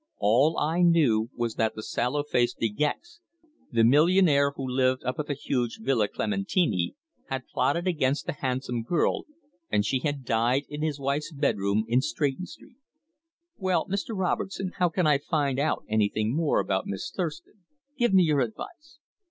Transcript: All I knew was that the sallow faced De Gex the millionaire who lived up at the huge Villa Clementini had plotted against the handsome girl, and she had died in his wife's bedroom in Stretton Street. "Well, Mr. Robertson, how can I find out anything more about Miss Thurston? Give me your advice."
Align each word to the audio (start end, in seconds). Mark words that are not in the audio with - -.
All 0.17 0.57
I 0.57 0.81
knew 0.81 1.29
was 1.35 1.53
that 1.53 1.75
the 1.75 1.83
sallow 1.83 2.23
faced 2.23 2.57
De 2.57 2.69
Gex 2.69 3.19
the 3.71 3.83
millionaire 3.83 4.51
who 4.55 4.67
lived 4.67 5.03
up 5.05 5.19
at 5.19 5.27
the 5.27 5.35
huge 5.35 5.77
Villa 5.79 6.07
Clementini 6.07 6.95
had 7.29 7.45
plotted 7.45 7.85
against 7.85 8.25
the 8.25 8.33
handsome 8.33 8.81
girl, 8.81 9.25
and 9.69 9.85
she 9.85 9.99
had 9.99 10.25
died 10.25 10.63
in 10.69 10.81
his 10.81 10.99
wife's 10.99 11.31
bedroom 11.31 11.85
in 11.87 12.01
Stretton 12.01 12.47
Street. 12.47 12.77
"Well, 13.57 13.85
Mr. 13.87 14.17
Robertson, 14.17 14.71
how 14.77 14.89
can 14.89 15.05
I 15.05 15.19
find 15.19 15.59
out 15.59 15.83
anything 15.87 16.35
more 16.35 16.59
about 16.59 16.87
Miss 16.87 17.11
Thurston? 17.11 17.59
Give 17.95 18.11
me 18.11 18.23
your 18.23 18.39
advice." 18.39 18.97